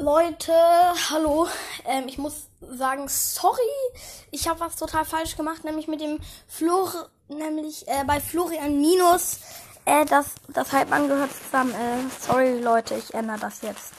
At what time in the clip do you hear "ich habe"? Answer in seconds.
4.30-4.60